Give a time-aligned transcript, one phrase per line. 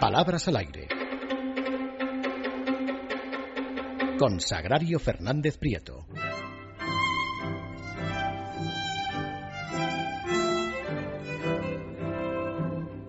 [0.00, 0.88] Palabras al aire.
[4.18, 6.06] Con Sagrario Fernández Prieto.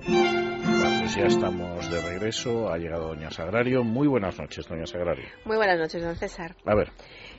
[0.07, 2.69] Bueno, pues ya estamos de regreso.
[2.71, 3.83] Ha llegado Doña Sagrario.
[3.83, 5.25] Muy buenas noches, Doña Sagrario.
[5.45, 6.55] Muy buenas noches, don César.
[6.65, 6.91] A ver,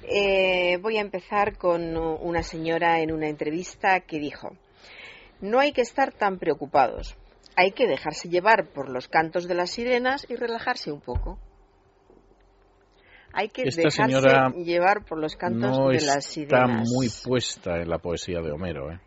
[0.04, 4.56] Eh, voy a empezar con una señora en una entrevista que dijo,
[5.40, 7.16] no hay que estar tan preocupados,
[7.56, 11.38] hay que dejarse llevar por los cantos de las sirenas y relajarse un poco.
[13.32, 16.88] Hay que Esta dejarse señora llevar por los cantos no de está las sirenas.
[16.92, 19.00] muy puesta en la poesía de Homero, ¿eh?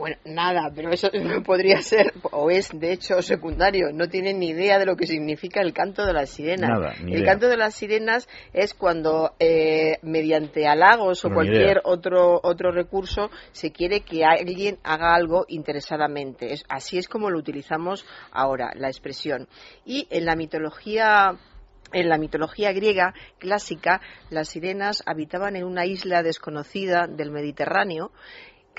[0.00, 3.92] Bueno, nada, pero eso no podría ser, o es de hecho secundario.
[3.92, 6.70] No tienen ni idea de lo que significa el canto de las sirenas.
[6.70, 7.26] Nada, el idea.
[7.26, 13.30] canto de las sirenas es cuando, eh, mediante halagos o Pero cualquier otro, otro recurso,
[13.52, 16.54] se quiere que alguien haga algo interesadamente.
[16.54, 19.48] Es, así es como lo utilizamos ahora, la expresión.
[19.84, 21.38] Y en la mitología
[21.92, 28.12] en la mitología griega clásica, las sirenas habitaban en una isla desconocida del Mediterráneo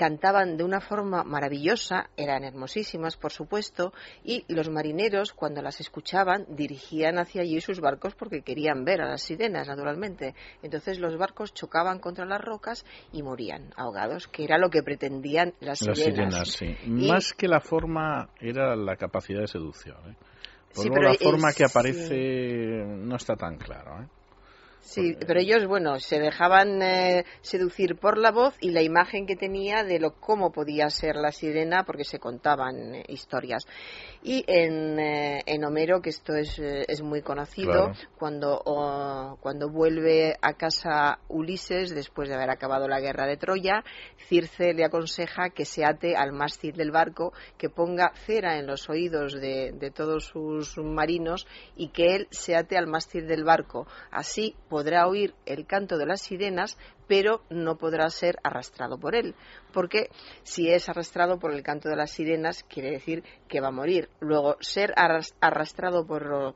[0.02, 3.92] cantaban de una forma maravillosa, eran hermosísimas, por supuesto,
[4.24, 9.08] y los marineros, cuando las escuchaban, dirigían hacia allí sus barcos porque querían ver a
[9.10, 10.34] las sirenas, naturalmente.
[10.60, 15.54] Entonces los barcos chocaban contra las rocas y morían ahogados, que era lo que pretendían
[15.60, 16.48] las Las sirenas.
[16.48, 16.76] sirenas, sí.
[16.84, 20.16] Y- Más que la forma, era la capacidad de seducción, ¿eh?
[20.74, 21.70] Por Sí, luego pero la es- forma que sí.
[21.70, 24.06] aparece no está tan claro, ¿eh?
[24.84, 29.36] Sí, pero ellos, bueno, se dejaban eh, seducir por la voz y la imagen que
[29.36, 33.64] tenía de lo cómo podía ser la sirena, porque se contaban eh, historias.
[34.24, 37.92] Y en, eh, en Homero, que esto es, eh, es muy conocido, Claro.
[38.18, 43.84] cuando, o- cuando vuelve a casa Ulises, después de haber acabado la guerra de Troya,
[44.28, 48.88] Circe le aconseja que se ate al mástil del barco, que ponga cera en los
[48.90, 53.86] oídos de, de todos sus marinos y que él se ate al mástil del barco.
[54.10, 59.34] Así podrá oír el canto de las sirenas, pero no podrá ser arrastrado por él,
[59.70, 60.08] porque
[60.44, 64.08] si es arrastrado por el canto de las sirenas, quiere decir que va a morir.
[64.20, 66.54] Luego, ser arras- arrastrado por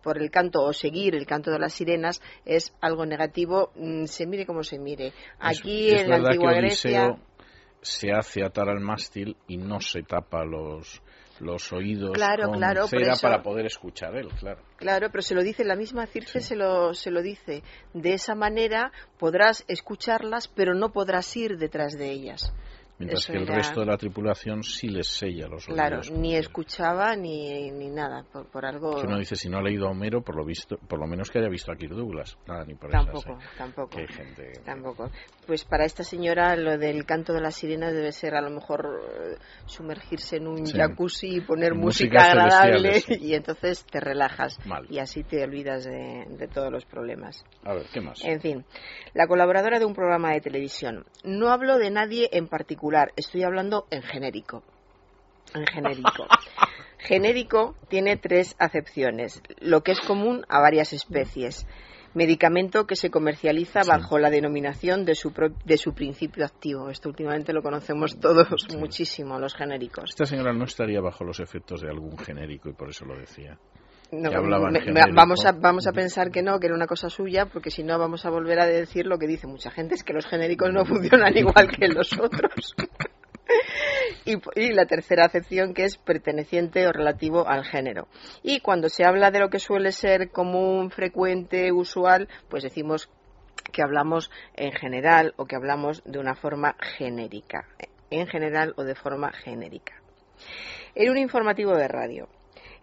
[0.00, 4.24] por el canto o seguir el canto de las sirenas es algo negativo, mm, se
[4.28, 5.08] mire como se mire.
[5.08, 7.16] Es- Aquí es en la antigua que Grecia,
[7.82, 11.02] se hace atar al mástil y no se tapa los
[11.40, 14.62] los oídos Claro, con claro, por cera eso- para poder escuchar él, claro.
[14.76, 17.62] Claro, pero se lo dice la misma Circe, se, lo, se lo dice.
[17.94, 22.52] De esa manera podrás escucharlas, pero no podrás ir detrás de ellas.
[22.98, 26.10] Mientras Eso que el era- resto de la tripulación sí les sella los Claro, oídos.
[26.18, 28.98] ni escuchaba ni, ni nada, por, por algo.
[29.00, 31.30] Que uno dice, si no ha leído a Homero, por lo visto, por lo menos
[31.30, 32.38] que haya visto a Kirk Douglas.
[32.46, 33.48] Nada, ni por Tampoco, esas, ¿eh?
[33.58, 33.98] tampoco.
[33.98, 34.52] Hay gente...
[34.64, 35.10] Tampoco.
[35.46, 38.86] Pues para esta señora lo del canto de las sirenas debe ser a lo mejor
[38.86, 39.36] eh,
[39.66, 40.76] sumergirse en un Sí.
[40.76, 43.14] jacuzzi y poner música agradable sí.
[43.20, 44.86] y entonces te relajas Mal.
[44.88, 47.44] y así te olvidas de, de todos los problemas.
[47.62, 48.24] A ver, ¿qué más?
[48.24, 48.64] En fin,
[49.12, 51.04] la colaboradora de un programa de televisión.
[51.24, 52.85] No hablo de nadie en particular,
[53.16, 54.62] estoy hablando en genérico.
[55.54, 56.26] En genérico.
[56.98, 61.66] genérico tiene tres acepciones, lo que es común a varias especies.
[62.14, 63.88] Medicamento que se comercializa Sí.
[63.90, 66.88] bajo la denominación de su, pro- de su principio activo.
[66.88, 68.76] Esto últimamente lo conocemos todos Sí.
[68.78, 70.10] muchísimo, los genéricos.
[70.10, 73.58] Esta señora no estaría bajo los efectos de algún genérico y por eso lo decía.
[74.12, 74.30] No,
[74.70, 74.80] me-
[75.14, 77.98] vamos, a, vamos a pensar que no, que era una cosa suya, porque si no
[77.98, 80.84] vamos a volver a decir lo que dice mucha gente, es que los genéricos no
[80.86, 82.74] funcionan igual que los otros.
[84.24, 88.08] Y, y la tercera acepción que es perteneciente o relativo al género.
[88.42, 93.08] Y cuando se habla de lo que suele ser común, frecuente, usual, pues decimos
[93.72, 97.68] que hablamos en general o que hablamos de una forma genérica.
[98.10, 99.94] En general o de forma genérica.
[100.96, 102.28] En un informativo de radio.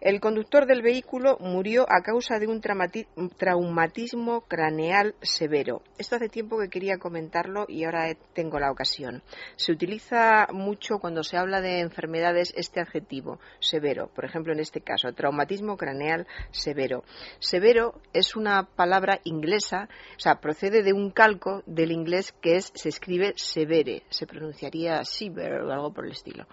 [0.04, 5.80] El conductor del vehículo murió a causa de un traumati- un traumatismo craneal severo.
[5.96, 9.22] Esto hace tiempo que quería comentarlo y ahora tengo la ocasión.
[9.56, 14.10] Se utiliza mucho cuando se habla de enfermedades este adjetivo, severo.
[14.14, 17.02] Por ejemplo, en este caso, traumatismo craneal severo.
[17.38, 22.72] Severo es una palabra inglesa, o sea, procede de un calco del inglés que es,
[22.74, 26.46] se escribe severe, se pronunciaría severe o algo por el estilo.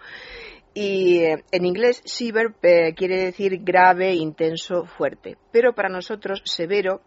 [0.73, 5.37] Y eh, en inglés, severe eh, quiere decir grave, intenso, fuerte.
[5.51, 7.01] Pero para nosotros, severo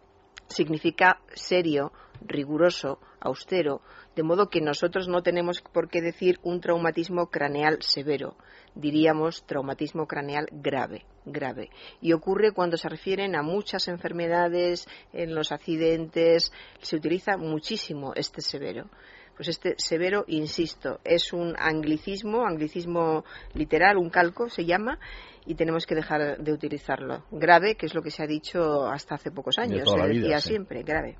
[0.47, 1.91] significa serio,
[2.21, 3.81] riguroso, austero,
[4.15, 8.37] de modo que nosotros no tenemos por qué decir un traumatismo craneal severo,
[8.75, 11.69] diríamos traumatismo craneal grave, grave.
[12.01, 16.51] Y ocurre cuando se refieren a muchas enfermedades, en los accidentes,
[16.81, 18.89] se utiliza muchísimo este severo.
[19.35, 24.99] Pues este severo, insisto, es un anglicismo, anglicismo literal, un calco se llama,
[25.45, 27.25] y tenemos que dejar de utilizarlo.
[27.31, 30.83] Grave, que es lo que se ha dicho hasta hace pocos años, se decía siempre,
[30.83, 31.17] grave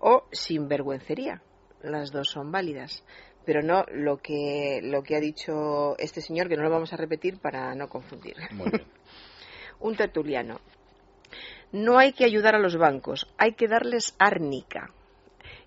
[0.00, 1.42] o sinvergüencería.
[1.82, 3.04] Las dos son válidas
[3.44, 6.96] pero no lo que, lo que ha dicho este señor, que no lo vamos a
[6.96, 8.36] repetir para no confundir.
[9.80, 10.60] Un tertuliano.
[11.72, 14.92] No hay que ayudar a los bancos, hay que darles árnica.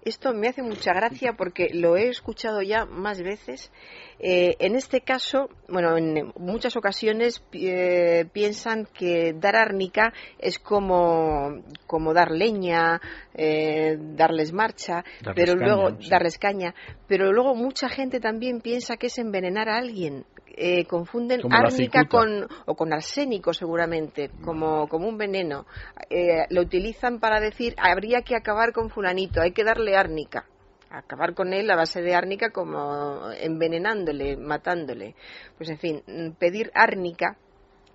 [0.06, 3.72] Esto me hace mucha gracia porque lo he escuchado ya más veces.
[4.20, 11.64] Eh, en este caso, bueno, en muchas ocasiones eh, piensan que dar árnica es como,
[11.88, 13.02] como dar leña,
[13.34, 15.04] eh, darles marcha,
[15.36, 16.76] pero luego darles caña.
[17.08, 20.24] Pero luego mucha gente también piensa que es envenenar a alguien.
[20.58, 25.66] Eh, confunden árnica con, o con arsénico seguramente, como, como un veneno.
[26.10, 30.46] Eh, lo utilizan para decir, habría que acabar con fulanito, hay que darle árnica.
[30.90, 35.16] Acabar con él a base de árnica como envenenándole, matándole.
[35.58, 36.04] Pues en fin,
[36.40, 37.36] pedir árnica,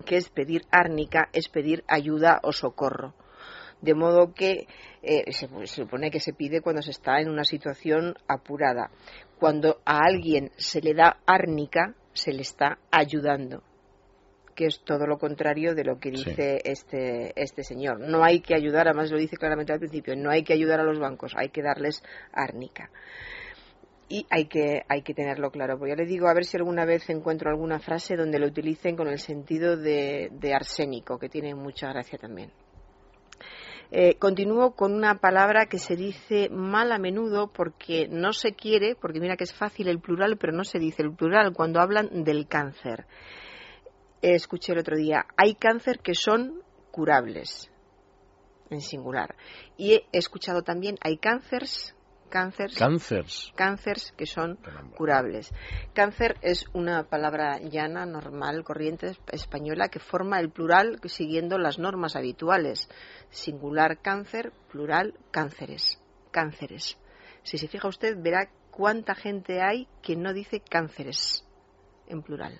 [0.05, 3.15] que es pedir árnica, es pedir ayuda o socorro
[3.81, 4.67] de modo que
[5.01, 8.91] eh, se, supone que se pide cuando se está en una situación apurada.
[9.39, 13.63] Cuando a alguien se le da árnica, se le está ayudando
[14.55, 17.99] que es todo lo contrario de lo que dice este, este señor.
[17.99, 20.83] No hay que ayudar, además lo dice claramente al principio, no hay que ayudar a
[20.83, 22.89] los bancos, hay que darles árnica.
[24.09, 25.77] Y hay que, hay que tenerlo claro.
[25.79, 28.97] Porque ya le digo, a ver si alguna vez encuentro alguna frase donde lo utilicen
[28.97, 32.51] con el sentido de, de arsénico, que tiene mucha gracia también.
[33.93, 38.95] Eh, continúo con una palabra que se dice mal a menudo porque no se quiere,
[38.95, 42.23] porque mira que es fácil el plural, pero no se dice el plural cuando hablan
[42.23, 43.05] del cáncer.
[44.21, 46.61] escuché el otro día, hay cáncer que son
[46.91, 47.69] curables,
[48.69, 49.35] en singular.
[49.75, 51.93] Y he escuchado también, hay cánceres
[52.31, 52.75] cánceres,
[53.55, 54.57] cánceres que son
[54.95, 55.53] curables.
[55.93, 62.15] Cáncer es una palabra llana, normal, corriente española que forma el plural siguiendo las normas
[62.15, 62.89] habituales.
[63.29, 66.01] Singular cáncer, plural cánceres.
[66.31, 66.97] Cánceres.
[67.43, 71.45] Si se fija usted, verá cuánta gente hay que no dice cánceres
[72.07, 72.59] en plural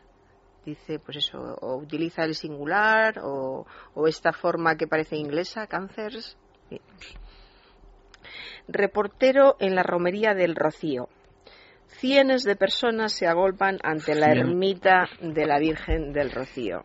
[0.66, 3.66] dice, pues eso, o utiliza el singular o,
[3.96, 6.38] o, esta forma que parece inglesa, cánceres.
[8.68, 11.10] Reportero en la romería del Rocío.
[11.88, 16.84] Cienes de personas se agolpan ante la ermita de la Virgen del Rocío.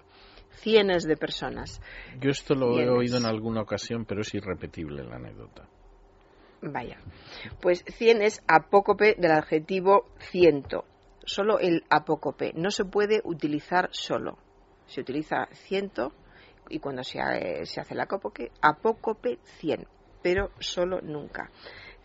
[0.51, 1.81] Cienes de personas.
[2.19, 5.69] Yo esto lo he oído en alguna ocasión, pero es irrepetible la anécdota.
[6.61, 6.99] Vaya.
[7.61, 10.85] Pues cien es apócope del adjetivo ciento.
[11.25, 12.53] Solo el apócope.
[12.55, 14.39] No se puede utilizar solo.
[14.87, 16.13] Se utiliza ciento
[16.69, 17.21] y cuando se,
[17.65, 19.87] se hace el apócope, apócope cien
[20.27, 21.53] pero solo nunca.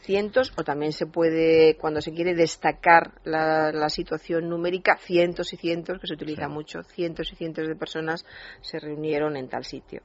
[0.01, 5.99] Cientos, o también se puede, cuando se quiere destacar la, situación numérica, cientos y cientos,
[5.99, 8.23] que se utiliza mucho, cientos y cientos de personas
[8.61, 10.03] se reunieron en tal sitio.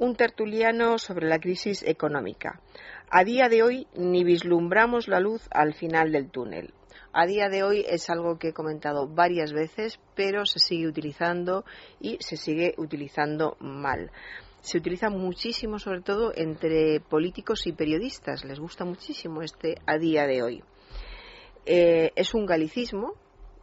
[0.00, 2.60] Un tertuliano sobre la crisis económica.
[3.08, 6.74] A día de hoy ni vislumbramos la luz al final del túnel.
[7.12, 11.64] A día de hoy es algo que he comentado varias veces, pero se sigue utilizando
[12.00, 14.10] y se sigue utilizando mal
[14.60, 18.44] se utiliza muchísimo, sobre todo entre políticos y periodistas.
[18.44, 20.64] Les gusta muchísimo este a día de hoy.
[21.66, 23.14] Eh, es un galicismo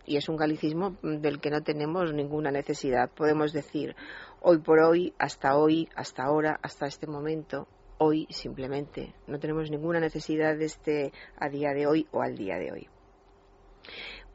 [0.05, 3.09] y es un galicismo del que no tenemos ninguna necesidad.
[3.09, 3.95] Podemos decir
[4.41, 9.13] hoy por hoy, hasta hoy, hasta ahora, hasta este momento, hoy simplemente.
[9.27, 12.89] No tenemos ninguna necesidad de este a día de hoy o al día de hoy.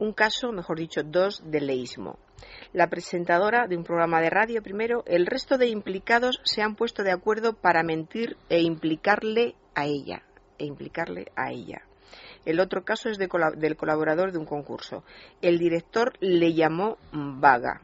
[0.01, 2.17] Un caso, mejor dicho, dos de leísmo
[2.73, 7.03] la presentadora de un programa de radio primero, el resto de implicados se han puesto
[7.03, 10.23] de acuerdo para mentir e implicarle a ella,
[10.57, 11.81] e implicarle a ella.
[12.45, 15.03] El otro caso es del colaborador de un concurso.
[15.41, 17.81] El director le llamó vaga.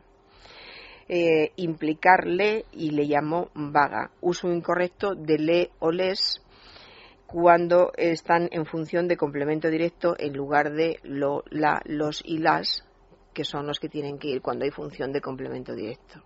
[1.10, 4.10] Eh, implicarle y le llamó vaga.
[4.20, 6.42] Uso incorrecto de le o les
[7.28, 12.86] cuando están en función de complemento directo en lugar de lo, la, los y las
[13.34, 16.24] que son los que tienen que ir cuando hay función de complemento directo.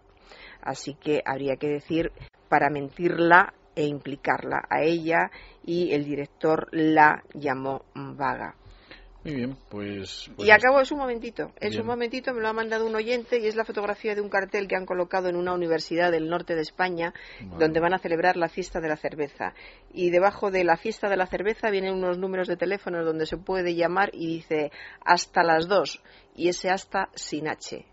[0.62, 2.12] Así que habría que decir
[2.48, 5.32] para mentirla e implicarla a ella
[5.66, 8.56] y el director la llamó vaga.
[9.24, 10.32] Muy bien, pues...
[10.36, 11.82] pues y acabo, es un momentito, es Bien.
[11.82, 14.68] un momentito, me lo ha mandado un oyente y es la fotografía de un cartel
[14.68, 17.60] que han colocado en una universidad del norte de España Vale.
[17.60, 19.54] donde van a celebrar la fiesta de la cerveza.
[19.94, 23.38] Y debajo de la fiesta de la cerveza vienen unos números de teléfono donde se
[23.38, 24.72] puede llamar y dice
[25.06, 26.02] hasta las dos
[26.36, 27.86] y ese hasta sin H.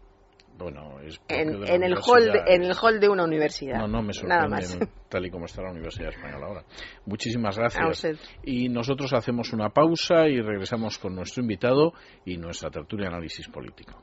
[0.58, 1.48] Bueno, es En,
[1.84, 3.78] el hall de, en el hall de una universidad.
[3.78, 4.66] No, no me Nada más.
[4.68, 6.64] sorprende tal y como está la Universidad Española ahora.
[7.06, 7.88] Muchísimas A gracias.
[7.90, 8.16] usted.
[8.42, 11.92] Y nosotros hacemos una pausa y regresamos con nuestro invitado
[12.24, 14.02] y nuestra tertulia de análisis político.